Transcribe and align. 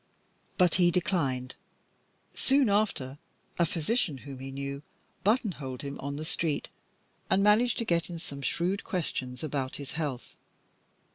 But 0.57 0.73
he 0.81 0.89
declined. 0.89 1.53
Soon 2.33 2.69
after 2.69 3.19
a 3.59 3.67
physician 3.67 4.17
whom 4.17 4.39
he 4.39 4.49
knew 4.49 4.81
buttonholed 5.23 5.83
him 5.83 5.99
on 5.99 6.15
the 6.15 6.25
street, 6.25 6.69
and 7.29 7.43
managed 7.43 7.77
to 7.77 7.85
get 7.85 8.09
in 8.09 8.17
some 8.17 8.41
shrewd 8.41 8.83
questions 8.83 9.43
about 9.43 9.75
his 9.75 9.91
health. 9.93 10.35